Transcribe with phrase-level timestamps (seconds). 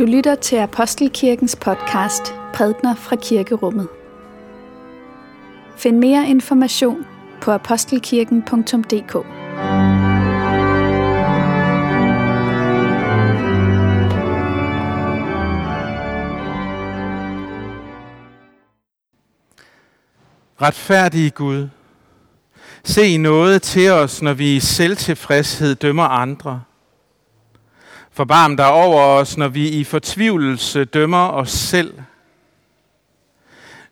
[0.00, 3.88] Du lytter til Apostelkirkens podcast Prædner fra Kirkerummet.
[5.76, 7.06] Find mere information
[7.40, 9.14] på apostelkirken.dk.
[20.62, 21.68] Retfærdige Gud,
[22.84, 26.62] se noget til os, når vi i selvtilfredshed dømmer andre–
[28.20, 31.94] Forbarm dig over os, når vi i fortvivlelse dømmer os selv.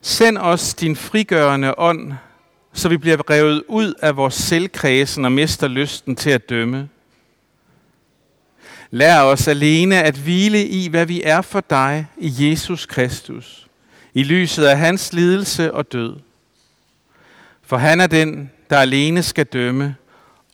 [0.01, 2.13] Send os din frigørende ånd,
[2.73, 6.89] så vi bliver revet ud af vores selvkredsen og mister lysten til at dømme.
[8.91, 13.67] Lær os alene at hvile i, hvad vi er for dig i Jesus Kristus,
[14.15, 16.17] i lyset af hans lidelse og død.
[17.63, 19.97] For han er den, der alene skal dømme,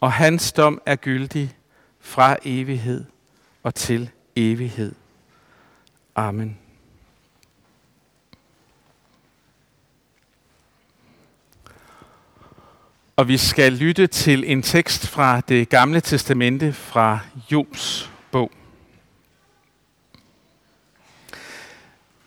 [0.00, 1.54] og hans dom er gyldig
[2.00, 3.04] fra evighed
[3.64, 4.94] og til evighed.
[6.16, 6.58] Amen.
[13.16, 17.18] Og vi skal lytte til en tekst fra det gamle testamente fra
[17.52, 18.50] Jobs bog.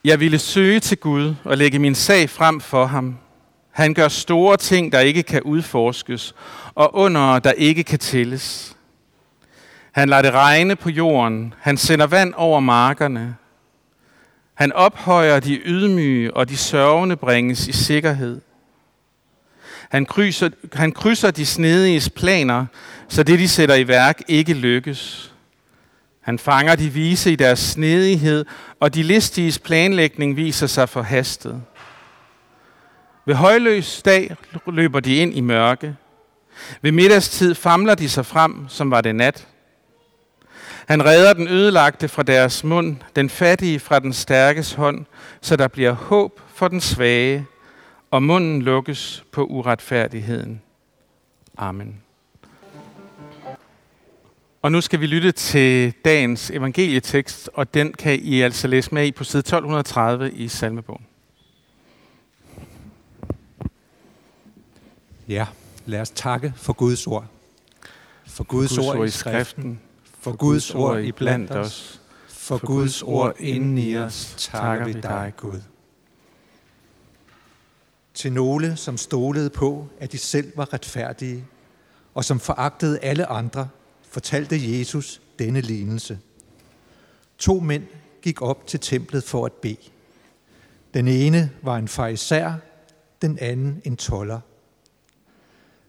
[0.03, 3.17] Jeg ville søge til Gud og lægge min sag frem for ham.
[3.71, 6.35] Han gør store ting, der ikke kan udforskes,
[6.75, 8.76] og under, der ikke kan tælles.
[9.97, 11.53] Han lader det regne på jorden.
[11.59, 13.35] Han sender vand over markerne.
[14.53, 18.41] Han ophøjer de ydmyge, og de sørgende bringes i sikkerhed.
[19.89, 22.65] Han krydser, han krydser de snediges planer,
[23.07, 25.33] så det, de sætter i værk, ikke lykkes.
[26.21, 28.45] Han fanger de vise i deres snedighed,
[28.79, 31.61] og de listiges planlægning viser sig forhastet.
[33.25, 34.35] Ved højløs dag
[34.67, 35.95] løber de ind i mørke.
[36.81, 39.47] Ved middagstid famler de sig frem, som var det nat.
[40.87, 45.05] Han redder den ødelagte fra deres mund, den fattige fra den stærkes hånd,
[45.41, 47.45] så der bliver håb for den svage,
[48.11, 50.61] og munden lukkes på uretfærdigheden.
[51.57, 52.01] Amen.
[54.61, 59.05] Og nu skal vi lytte til dagens evangelietekst, og den kan I altså læse med
[59.05, 61.05] i på side 1230 i salmebogen.
[65.27, 65.45] Ja,
[65.85, 67.25] lad os takke for Guds ord.
[68.27, 69.79] For Guds, Guds ord i skriften
[70.19, 75.33] for Guds ord i blandt os, for Guds ord inden i os, takker vi dig,
[75.37, 75.61] Gud.
[78.13, 81.45] Til nogle, som stolede på, at de selv var retfærdige,
[82.13, 83.69] og som foragtede alle andre,
[84.09, 86.19] fortalte Jesus denne lignelse.
[87.37, 87.83] To mænd
[88.21, 89.77] gik op til templet for at bede.
[90.93, 92.53] Den ene var en farisær,
[93.21, 94.39] den anden en toller.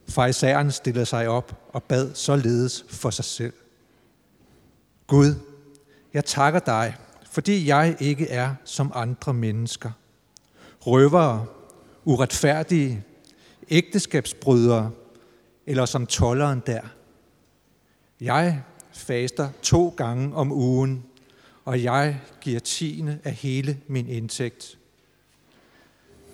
[0.08, 3.52] Farisæeren stillede sig op og bad således for sig selv.
[5.08, 5.34] Gud,
[6.14, 6.96] jeg takker dig,
[7.30, 9.90] fordi jeg ikke er som andre mennesker.
[10.80, 11.46] Røvere,
[12.04, 13.04] uretfærdige,
[13.70, 14.90] ægteskabsbrydere
[15.66, 16.80] eller som tolleren der.
[18.20, 21.04] Jeg faster to gange om ugen,
[21.64, 24.78] og jeg giver tiende af hele min indtægt.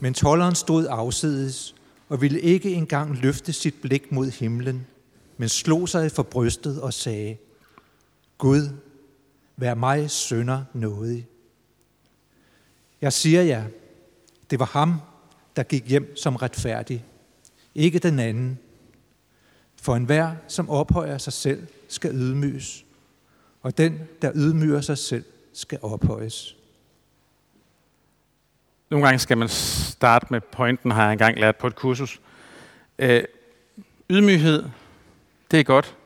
[0.01, 1.75] Men tolleren stod afsides
[2.09, 4.87] og ville ikke engang løfte sit blik mod himlen,
[5.37, 7.37] men slog sig for brystet og sagde,
[8.39, 8.69] Gud,
[9.57, 11.27] vær mig sønder nådig.
[13.01, 13.65] Jeg siger jer,
[14.51, 15.01] det var ham,
[15.57, 17.05] der gik hjem som retfærdig,
[17.75, 18.59] ikke den anden.
[19.77, 22.85] For enhver, som ophøjer sig selv, skal ydmyges,
[23.63, 26.57] og den, der ydmyger sig selv, skal ophøjes.
[28.91, 32.21] Nogle gange skal man starte med pointen, har jeg engang lært på et kursus.
[32.99, 33.25] Øh,
[34.11, 34.65] ydmyghed,
[35.51, 35.97] det er godt.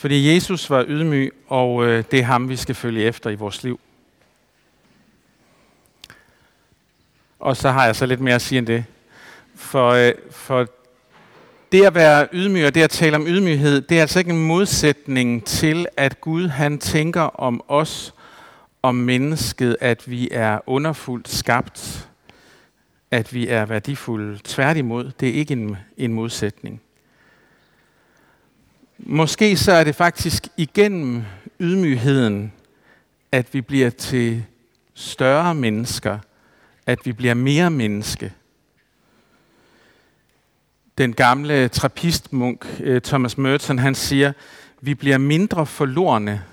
[0.00, 3.62] Fordi Jesus var ydmyg, og øh, det er ham, vi skal følge efter i vores
[3.62, 3.80] liv.
[7.40, 8.84] Og så har jeg så lidt mere at sige end det.
[9.54, 10.66] For, øh, for
[11.72, 14.46] det at være ydmyg og det at tale om ydmyghed, det er altså ikke en
[14.46, 18.14] modsætning til, at Gud han tænker om os,
[18.82, 22.08] om mennesket, at vi er underfuldt skabt,
[23.10, 24.38] at vi er værdifulde.
[24.44, 26.82] Tværtimod, det er ikke en, en modsætning.
[29.02, 31.22] Måske så er det faktisk igennem
[31.60, 32.52] ydmygheden,
[33.32, 34.44] at vi bliver til
[34.94, 36.18] større mennesker,
[36.86, 38.32] at vi bliver mere menneske.
[40.98, 44.32] Den gamle trappistmunk øh, Thomas Merton, han siger,
[44.80, 46.44] vi bliver mindre forlorene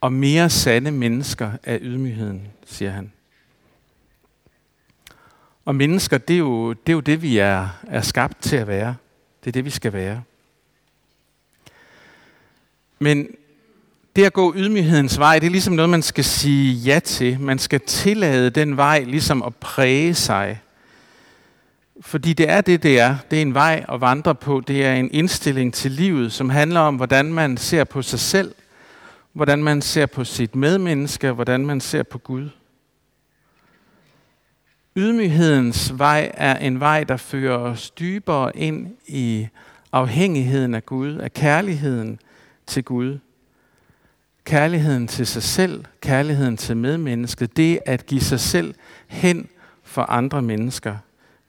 [0.00, 3.12] og mere sande mennesker af ydmygheden, siger han.
[5.64, 8.66] Og mennesker, det er jo det, er jo det vi er, er skabt til at
[8.66, 8.96] være.
[9.44, 10.22] Det er det, vi skal være.
[12.98, 13.26] Men
[14.16, 17.40] det at gå ydmyghedens vej, det er ligesom noget, man skal sige ja til.
[17.40, 20.60] Man skal tillade den vej ligesom at præge sig.
[22.00, 23.16] Fordi det er det, det er.
[23.30, 24.62] Det er en vej at vandre på.
[24.66, 28.54] Det er en indstilling til livet, som handler om, hvordan man ser på sig selv,
[29.32, 32.48] hvordan man ser på sit medmenneske, hvordan man ser på Gud.
[34.96, 39.48] Ydmyghedens vej er en vej, der fører os dybere ind i
[39.92, 42.18] afhængigheden af Gud, af kærligheden
[42.66, 43.18] til Gud.
[44.44, 48.74] Kærligheden til sig selv, kærligheden til medmennesket, det at give sig selv
[49.06, 49.48] hen
[49.82, 50.96] for andre mennesker,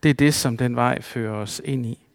[0.03, 2.07] det er det, som den vej fører os ind i.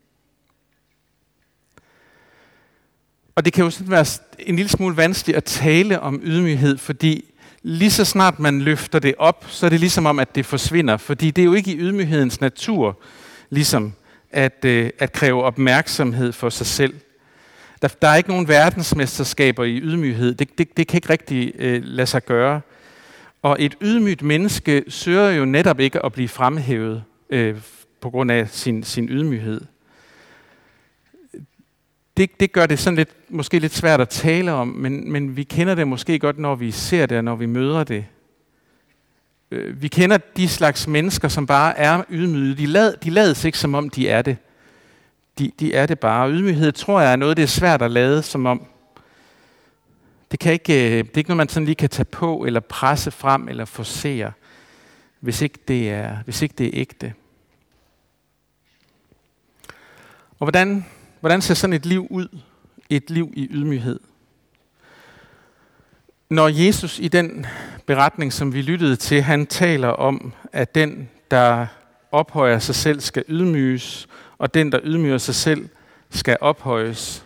[3.35, 4.07] Og det kan jo sådan være
[4.39, 7.25] en lille smule vanskeligt at tale om ydmyghed, fordi
[7.63, 10.97] lige så snart man løfter det op, så er det ligesom om, at det forsvinder.
[10.97, 13.01] Fordi det er jo ikke i ydmyghedens natur,
[13.51, 13.93] ligesom
[14.31, 16.95] at, øh, at kræve opmærksomhed for sig selv.
[17.83, 20.35] Der, der er ikke nogen verdensmesterskaber i ydmyghed.
[20.35, 22.61] Det, det, det kan ikke rigtig øh, lade sig gøre.
[23.43, 27.57] Og et ydmygt menneske søger jo netop ikke at blive fremhævet øh,
[28.01, 29.61] på grund af sin, sin ydmyghed.
[32.17, 35.43] Det, det gør det sådan lidt, måske lidt svært at tale om, men, men vi
[35.43, 38.05] kender det måske godt, når vi ser det og når vi møder det.
[39.51, 42.55] Øh, vi kender de slags mennesker, som bare er ydmyge.
[42.55, 44.37] De, lad, de lader ikke, som om de er det.
[45.39, 46.31] De, de er det bare.
[46.31, 48.67] ydmyghed tror jeg er noget, det er svært at lade som om.
[50.31, 52.61] Det, kan ikke, øh, det er ikke noget, man sådan lige kan tage på, eller
[52.61, 54.33] presse frem, eller forsere,
[55.21, 57.15] hvis ikke det er, hvis ikke det er ægte.
[60.39, 60.87] Og hvordan,
[61.21, 62.39] hvordan ser sådan et liv ud?
[62.91, 64.01] Et liv i ydmyghed.
[66.31, 67.47] Når Jesus i den
[67.87, 71.67] beretning, som vi lyttede til, han taler om, at den, der
[72.13, 74.09] ophøjer sig selv, skal ydmyges,
[74.43, 75.69] og den, der ydmyger sig selv,
[76.11, 77.25] skal ophøjes,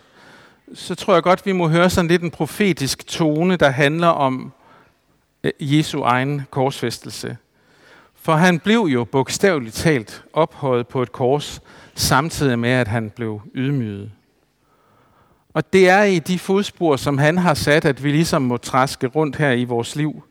[0.73, 4.53] så tror jeg godt, vi må høre sådan lidt en profetisk tone, der handler om
[5.43, 7.37] øh, Jesu egen korsfæstelse.
[8.15, 11.61] For han blev jo bogstaveligt talt ophøjet på et kors,
[11.95, 14.11] samtidig med, at han blev ydmyget.
[15.53, 19.07] Og det er i de fodspor, som han har sat, at vi ligesom må træske
[19.07, 20.23] rundt her i vores liv.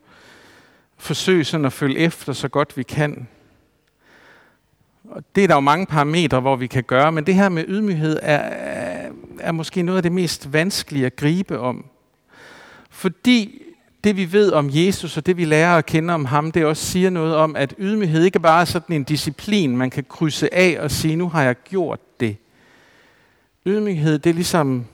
[0.99, 3.29] Forsøge sådan at følge efter så godt vi kan.
[5.09, 7.65] Og det er der jo mange parametre, hvor vi kan gøre, men det her med
[7.69, 8.39] ydmyghed er,
[9.41, 11.85] er måske noget af det mest vanskelige at gribe om.
[12.91, 13.63] Fordi
[14.05, 16.87] det vi ved om Jesus og det vi lærer at kende om ham, det også
[16.87, 20.77] siger noget om, at ydmyghed ikke bare er sådan en disciplin, man kan krydse af
[20.81, 22.37] og sige, nu har jeg gjort det.
[23.67, 24.87] Ydmyghed, det er ligesom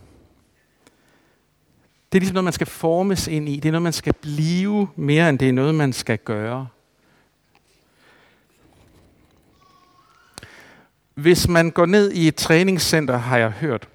[2.13, 3.57] det er ligesom noget, man skal formes ind i.
[3.57, 6.67] Det er noget, man skal blive mere, end det er noget, man skal gøre.
[11.15, 13.89] Hvis man går ned i et træningscenter, har jeg hørt,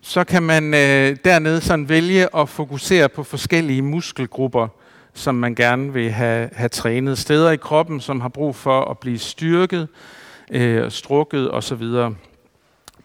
[0.00, 4.68] så kan man øh, dernede sådan vælge at fokusere på forskellige muskelgrupper,
[5.14, 7.18] som man gerne vil have, have trænet.
[7.18, 9.88] Steder i kroppen, som har brug for at blive styrket,
[10.50, 11.82] øh, strukket osv.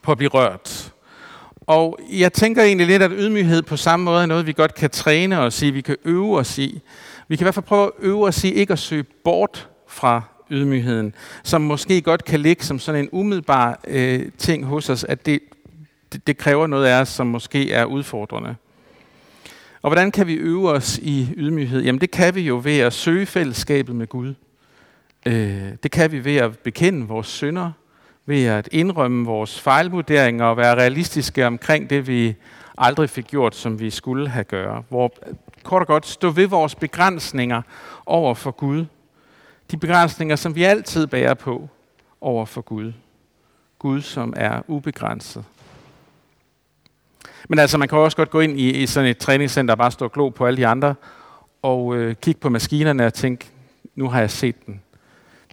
[0.02, 0.92] På at blive rørt.
[1.66, 4.90] Og jeg tænker egentlig lidt, at ydmyghed på samme måde er noget, vi godt kan
[4.90, 6.82] træne os i, vi kan øve os i.
[7.28, 10.22] Vi kan i hvert fald prøve at øve os i ikke at søge bort fra
[10.52, 15.26] ydmygheden, som måske godt kan ligge som sådan en umiddelbar øh, ting hos os, at
[15.26, 15.40] det,
[16.12, 18.54] det, det kræver noget af os, som måske er udfordrende.
[19.82, 21.82] Og hvordan kan vi øve os i ydmyghed?
[21.82, 24.34] Jamen det kan vi jo ved at søge fællesskabet med Gud.
[25.26, 27.72] Øh, det kan vi ved at bekende vores synder,
[28.26, 32.34] ved at indrømme vores fejlvurderinger og være realistiske omkring det, vi
[32.78, 34.84] aldrig fik gjort, som vi skulle have gjort.
[34.88, 35.12] Hvor
[35.62, 37.62] kort og godt stå ved vores begrænsninger
[38.06, 38.84] over for Gud.
[39.72, 41.68] De begrænsninger, som vi altid bærer på
[42.20, 42.92] over for Gud.
[43.78, 45.44] Gud, som er ubegrænset.
[47.48, 49.90] Men altså, man kan også godt gå ind i, i sådan et træningscenter og bare
[49.90, 50.94] stå og glo på alle de andre,
[51.62, 53.46] og øh, kigge på maskinerne og tænke,
[53.94, 54.80] nu har jeg set den.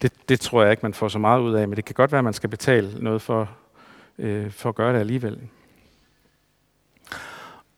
[0.02, 2.12] Det, det tror jeg ikke, man får så meget ud af, men det kan godt
[2.12, 3.50] være, at man skal betale noget for,
[4.20, 5.40] øh, for at gøre det alligevel.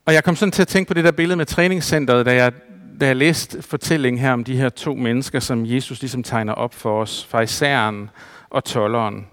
[0.06, 2.52] Og jeg kom sådan til at tænke på det der billede med træningscenteret, da jeg,
[3.00, 6.74] da jeg læste fortællingen her om de her to mennesker, som Jesus ligesom tegner op
[6.74, 8.10] for os, farisæeren
[8.50, 9.26] og tolleren.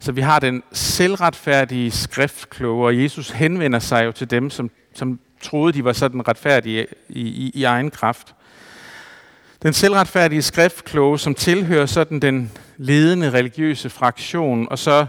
[0.00, 5.20] Så vi har den selvretfærdige skriftkloge, og Jesus henvender sig jo til dem, som, som
[5.42, 8.34] troede, de var sådan retfærdige i, i, i egen kraft.
[9.62, 15.06] Den selvretfærdige skriftkloge, som tilhører sådan den ledende religiøse fraktion, og så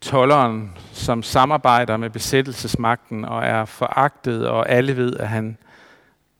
[0.00, 5.58] tolleren, som samarbejder med besættelsesmagten og er foragtet, og alle ved, at han,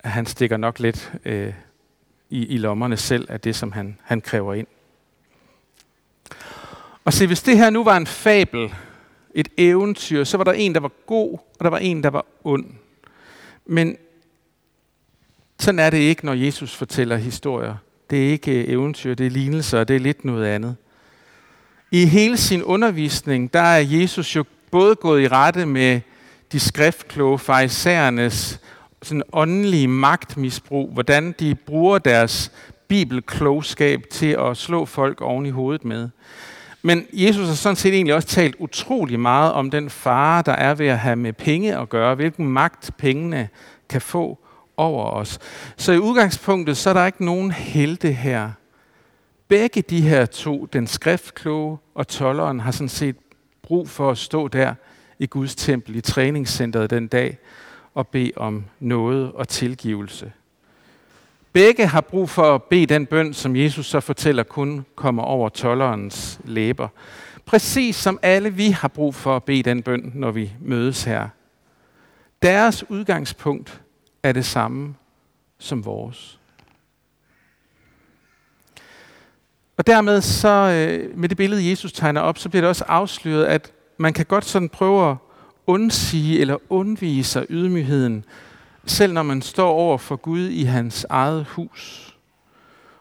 [0.06, 1.52] at han stikker nok lidt øh,
[2.30, 4.66] i, i lommerne selv af det, som han, han kræver ind.
[7.04, 8.74] Og se, hvis det her nu var en fabel,
[9.34, 12.26] et eventyr, så var der en, der var god, og der var en, der var
[12.44, 12.66] ond.
[13.66, 13.96] Men
[15.58, 17.76] sådan er det ikke, når Jesus fortæller historier.
[18.10, 20.76] Det er ikke øh, eventyr, det er lignelser, det er lidt noget andet.
[21.90, 26.00] I hele sin undervisning, der er Jesus jo både gået i rette med
[26.52, 28.60] de skriftkloge farisæernes
[29.02, 32.52] sådan åndelige magtmisbrug, hvordan de bruger deres
[32.88, 36.08] bibelklogskab til at slå folk oven i hovedet med.
[36.82, 40.74] Men Jesus har sådan set egentlig også talt utrolig meget om den fare, der er
[40.74, 43.48] ved at have med penge at gøre, hvilken magt pengene
[43.88, 44.38] kan få
[44.76, 45.38] over os.
[45.76, 48.50] Så i udgangspunktet, så er der ikke nogen helte her.
[49.48, 53.16] Begge de her to, den skriftkloge og tolleren, har sådan set
[53.62, 54.74] brug for at stå der
[55.18, 57.38] i Guds tempel, i træningscenteret den dag,
[57.96, 60.32] og bede om noget og tilgivelse.
[61.52, 65.48] Begge har brug for at bede den bøn, som Jesus så fortæller kun kommer over
[65.48, 66.88] tollerens læber.
[67.46, 71.28] Præcis som alle vi har brug for at bede den bøn, når vi mødes her.
[72.42, 73.80] Deres udgangspunkt
[74.22, 74.94] er det samme
[75.58, 76.38] som vores.
[79.76, 83.44] Og dermed så, øh, med det billede, Jesus tegner op, så bliver det også afsløret,
[83.44, 85.16] at man kan godt sådan prøve at
[85.66, 88.24] undsige eller undvige sig ydmygheden,
[88.86, 92.14] selv når man står over for Gud i hans eget hus.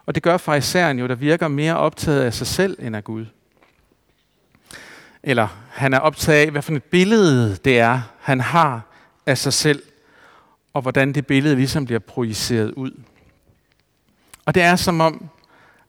[0.06, 3.26] Og det gør farisæeren jo, der virker mere optaget af sig selv end af Gud.
[5.24, 8.82] Eller han er optaget af, hvad for et billede det er, han har
[9.26, 9.84] af sig selv,
[10.74, 12.92] og hvordan det billede ligesom bliver projiceret ud.
[14.46, 15.30] Og det er som om,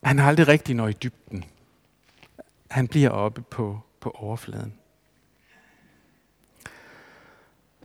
[0.03, 1.45] han aldrig rigtig når i dybden.
[2.71, 4.73] Han bliver oppe på, på overfladen.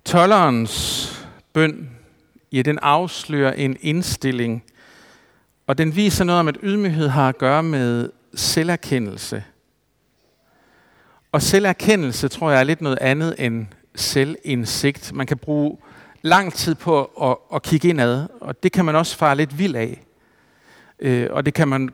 [0.06, 1.08] Tollerens
[1.54, 1.90] bøn,
[2.52, 4.64] ja, den afslører en indstilling,
[5.68, 9.44] og den viser noget om, at ydmyghed har at gøre med selverkendelse.
[11.32, 13.66] Og selverkendelse tror jeg er lidt noget andet end
[13.96, 15.14] selvindsigt.
[15.16, 15.78] Man kan bruge
[16.22, 19.76] lang tid på at, at kigge indad, og det kan man også fare lidt vild
[19.76, 20.02] af.
[21.00, 21.90] Øh, og det kan man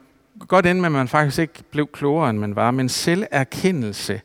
[0.48, 2.72] godt ende med, at man faktisk ikke blev klogere, end man var.
[2.72, 4.22] Men selverkendelse,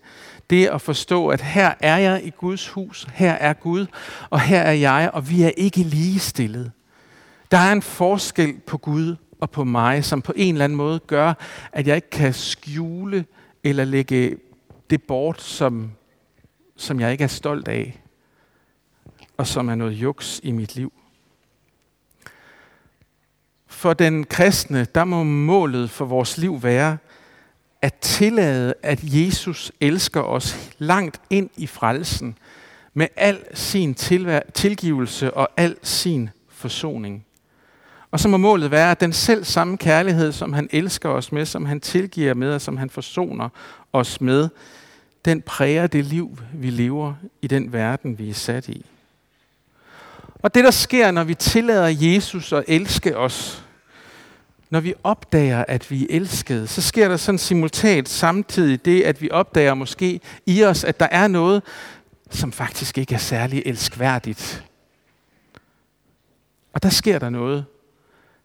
[0.50, 3.86] det at forstå, at her er jeg i Guds hus, her er Gud,
[4.30, 6.72] og her er jeg, og vi er ikke ligestillet.
[7.50, 10.98] Der er en forskel på Gud og på mig, som på en eller anden måde
[10.98, 11.34] gør,
[11.72, 13.24] at jeg ikke kan skjule
[13.64, 14.36] eller lægge
[14.90, 15.92] det bort, som,
[16.76, 18.02] som jeg ikke er stolt af,
[19.36, 20.92] og som er noget juks i mit liv.
[23.66, 26.98] For den kristne, der må målet for vores liv være,
[27.82, 32.38] at tillade, at Jesus elsker os langt ind i frelsen
[32.94, 33.94] med al sin
[34.54, 37.24] tilgivelse og al sin forsoning.
[38.10, 41.46] Og så må målet være, at den selv samme kærlighed, som han elsker os med,
[41.46, 43.48] som han tilgiver med, og som han forsoner
[43.92, 44.48] os med,
[45.24, 48.86] den præger det liv, vi lever i den verden, vi er sat i.
[50.34, 53.64] Og det, der sker, når vi tillader Jesus at elske os,
[54.72, 59.22] når vi opdager, at vi er elskede, så sker der sådan simultant samtidig det, at
[59.22, 61.62] vi opdager måske i os, at der er noget,
[62.30, 64.64] som faktisk ikke er særlig elskværdigt.
[66.72, 67.64] Og der sker der noget.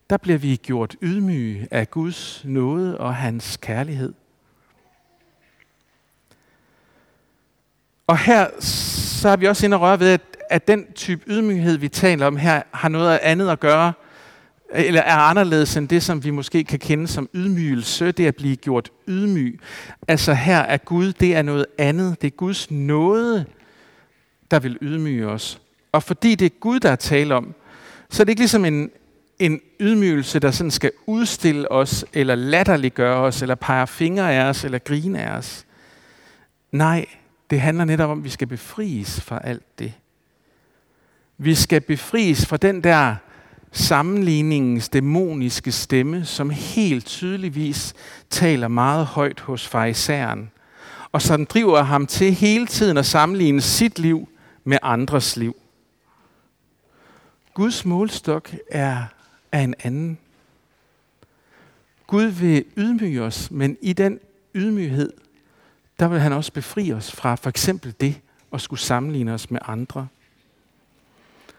[0.09, 4.13] Der bliver vi gjort ydmyge af Guds nåde og hans kærlighed.
[8.07, 11.77] Og her så har vi også inde at røre ved, at, at den type ydmyghed,
[11.77, 13.93] vi taler om her, har noget andet at gøre
[14.73, 18.55] eller er anderledes end det, som vi måske kan kende som ydmygelse, det at blive
[18.55, 19.59] gjort ydmyg.
[20.07, 22.21] Altså her er Gud, det er noget andet.
[22.21, 23.45] Det er Guds nåde,
[24.51, 25.61] der vil ydmyge os.
[25.91, 27.53] Og fordi det er Gud, der er tale om,
[28.09, 28.91] så er det ikke ligesom en,
[29.39, 34.63] en ydmygelse, der sådan skal udstille os, eller latterliggøre os, eller pege fingre af os,
[34.63, 35.65] eller grine af os.
[36.71, 37.05] Nej,
[37.49, 39.93] det handler netop om, at vi skal befries fra alt det.
[41.37, 43.15] Vi skal befries fra den der
[43.77, 47.93] sammenligningens dæmoniske stemme, som helt tydeligvis
[48.29, 50.51] taler meget højt hos farisæren,
[51.11, 54.29] og som driver ham til hele tiden at sammenligne sit liv
[54.63, 55.55] med andres liv.
[57.53, 59.03] Guds målstok er,
[59.51, 60.17] er en anden.
[62.07, 64.19] Gud vil ydmyge os, men i den
[64.55, 65.13] ydmyghed,
[65.99, 68.21] der vil han også befri os fra for eksempel det
[68.53, 70.07] at skulle sammenligne os med andre.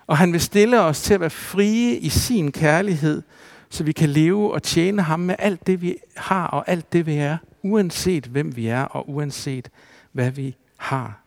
[0.08, 3.22] Og han vil stille os til at være frie i sin kærlighed,
[3.70, 7.06] så vi kan leve og tjene ham med alt det, vi har og alt det,
[7.06, 9.70] vi er, uanset hvem vi er og uanset
[10.12, 11.20] hvad vi har.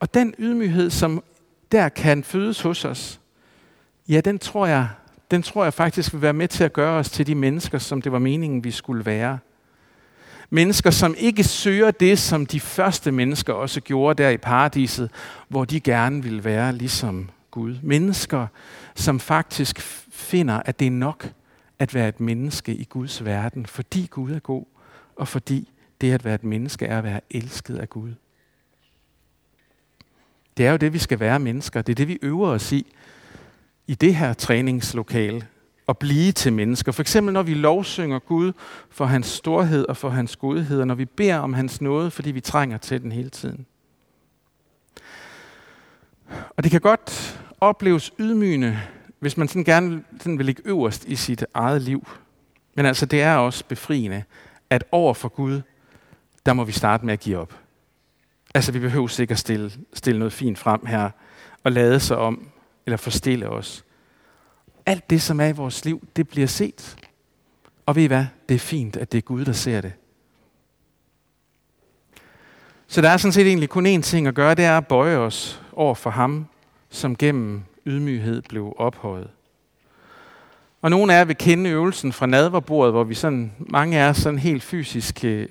[0.00, 1.22] Og den ydmyghed, som
[1.72, 3.20] der kan fødes hos os,
[4.08, 4.88] ja, den tror jeg,
[5.30, 8.02] den tror jeg faktisk vil være med til at gøre os til de mennesker, som
[8.02, 9.38] det var meningen, vi skulle være.
[10.50, 15.10] Mennesker, som ikke søger det, som de første mennesker også gjorde der i paradiset,
[15.48, 17.76] hvor de gerne ville være ligesom Gud.
[17.82, 18.46] Mennesker,
[18.94, 19.80] som faktisk
[20.10, 21.32] finder, at det er nok
[21.78, 24.64] at være et menneske i Guds verden, fordi Gud er god,
[25.16, 25.68] og fordi
[26.00, 28.12] det at være et menneske er at være elsket af Gud.
[30.56, 31.82] Det er jo det, vi skal være mennesker.
[31.82, 32.86] Det er det, vi øver os i,
[33.86, 35.46] i det her træningslokale.
[35.92, 36.92] At blive til mennesker.
[36.92, 38.52] For eksempel når vi lovsynger Gud
[38.90, 42.30] for hans storhed og for hans godhed, og når vi beder om hans nåde, fordi
[42.30, 43.66] vi trænger til den hele tiden.
[46.56, 48.80] Og det kan godt opleves ydmygende,
[49.18, 52.08] hvis man sådan gerne sådan vil ligge øverst i sit eget liv.
[52.74, 54.24] Men altså, det er også befriende,
[54.70, 55.60] at over for Gud,
[56.46, 57.54] der må vi starte med at give op.
[58.54, 61.10] Altså, vi behøver sikkert stille, stille noget fint frem her,
[61.64, 62.48] og lade sig om,
[62.86, 63.84] eller forstille os.
[64.86, 66.96] Alt det, som er i vores liv, det bliver set.
[67.86, 68.26] Og ved I hvad?
[68.48, 69.92] Det er fint, at det er Gud, der ser det.
[72.86, 75.16] Så der er sådan set egentlig kun én ting at gøre, det er at bøje
[75.16, 76.46] os over for ham,
[76.90, 79.30] som gennem ydmyghed blev ophøjet.
[80.82, 84.16] Og nogle af jer vil kende øvelsen fra nadverbordet, hvor vi sådan, mange af os
[84.16, 85.48] sådan helt fysisk øh,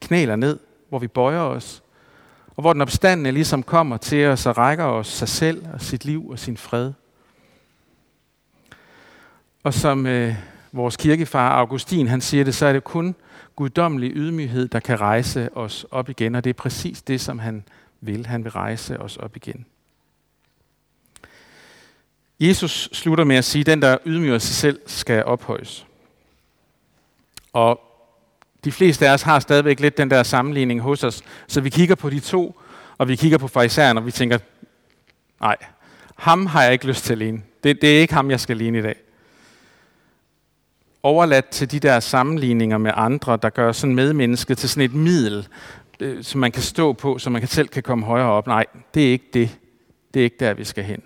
[0.00, 1.82] knæler ned, hvor vi bøjer os,
[2.56, 6.04] og hvor den opstandende ligesom kommer til os og rækker os sig selv og sit
[6.04, 6.92] liv og sin fred.
[9.62, 10.34] Og som øh,
[10.72, 13.14] vores kirkefar Augustin han siger det, så er det kun
[13.56, 17.64] guddommelig ydmyghed, der kan rejse os op igen, og det er præcis det, som han
[18.00, 18.26] vil.
[18.26, 19.66] Han vil rejse os op igen.
[22.40, 25.86] Jesus slutter med at sige, at den, der ydmyger sig selv, skal ophøjes.
[27.52, 27.80] Og
[28.64, 31.94] de fleste af os har stadigvæk lidt den der sammenligning hos os, så vi kigger
[31.94, 32.60] på de to,
[32.98, 34.38] og vi kigger på farisæeren, og vi tænker,
[35.40, 35.56] nej,
[36.16, 37.42] ham har jeg ikke lyst til at ligne.
[37.64, 38.96] Det, det er ikke ham, jeg skal ligne i dag.
[41.02, 45.48] Overladt til de der sammenligninger med andre, der gør sådan medmennesket til sådan et middel,
[46.00, 48.46] øh, som man kan stå på, så man selv kan komme højere op.
[48.46, 49.58] Nej, det er ikke det.
[50.14, 51.02] Det er ikke der, vi skal hen.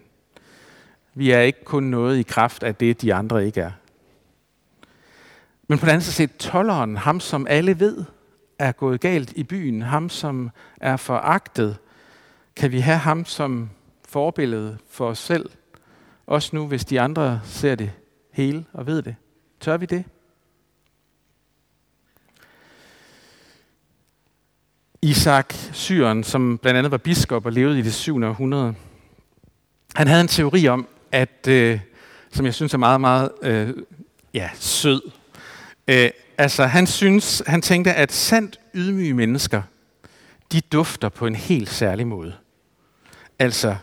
[1.14, 3.70] Vi er ikke kun noget i kraft af det, de andre ikke er.
[5.68, 8.04] Men på den anden side, tolleren, ham som alle ved,
[8.58, 11.76] er gået galt i byen, ham som er foragtet,
[12.56, 13.70] kan vi have ham som
[14.08, 15.50] forbillede for os selv,
[16.26, 17.92] også nu, hvis de andre ser det
[18.32, 19.14] hele og ved det.
[19.66, 20.04] Tør vi det?
[25.02, 28.22] Isak Syren, som blandt andet var biskop og levede i det 7.
[28.22, 28.74] århundrede,
[29.94, 31.80] han havde en teori om, at, øh,
[32.30, 33.74] som jeg synes er meget, meget øh,
[34.34, 35.02] ja, sød.
[35.88, 39.62] Øh, altså, han, synes, han tænkte, at sandt ydmyge mennesker,
[40.52, 42.34] de dufter på en helt særlig måde.
[43.38, 43.76] Altså,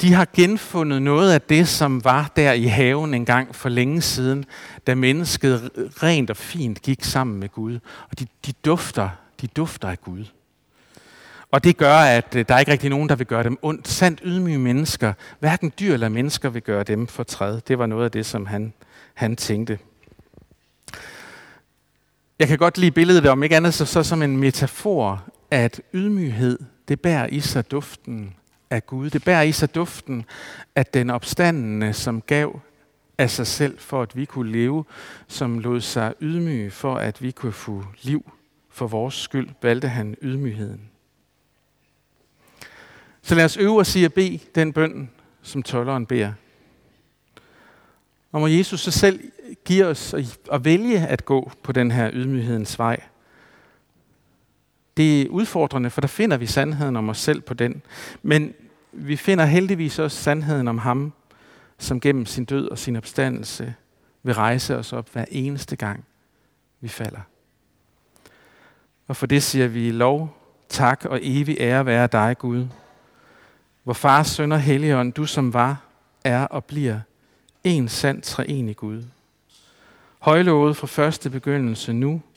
[0.00, 4.02] de har genfundet noget af det, som var der i haven en gang for længe
[4.02, 4.44] siden,
[4.86, 5.70] da mennesket
[6.02, 7.78] rent og fint gik sammen med Gud.
[8.10, 9.08] Og de, de, dufter,
[9.40, 10.24] de dufter af Gud.
[11.50, 13.88] Og det gør, at øh, der er ikke rigtig nogen, der vil gøre dem ondt.
[13.88, 17.60] Sandt ydmyge mennesker, hverken dyr eller mennesker vil gøre dem for træd.
[17.68, 18.72] Det var noget af det, som han,
[19.14, 19.78] han tænkte.
[22.38, 26.58] Jeg kan godt lide billedet, om ikke andet så, så som en metafor, at ydmyghed,
[26.88, 28.34] det bærer i sig duften
[28.74, 29.10] af Gud.
[29.10, 30.24] Det bærer i sig duften
[30.76, 32.60] af den opstandende, som gav
[33.18, 34.84] af sig selv, for at vi kunne leve,
[35.28, 38.32] som lod sig ydmyge, for at vi kunne få liv.
[38.70, 40.90] For vores skyld valgte han ydmygheden.
[43.22, 45.10] Så lad os øve os i at bede den bøn,
[45.42, 46.32] som tolleren beder.
[48.32, 49.20] Og må Jesus så selv
[49.64, 50.14] give os
[50.52, 53.00] at vælge at gå på den her ydmyghedens vej.
[54.96, 57.82] Det er udfordrende, for der finder vi sandheden om os selv på den.
[58.22, 58.54] Men
[58.96, 61.12] vi finder heldigvis også sandheden om ham,
[61.78, 63.74] som gennem sin død og sin opstandelse
[64.22, 66.04] vil rejse os op hver eneste gang,
[66.80, 67.20] vi falder.
[69.08, 70.36] Og for det siger vi lov,
[70.68, 72.66] tak og evig ære være dig, Gud,
[73.82, 75.82] hvor far, søn og helligånd, du som var,
[76.24, 77.00] er og bliver
[77.64, 79.02] en sand treenig Gud.
[80.18, 82.22] Højlovet fra første begyndelse nu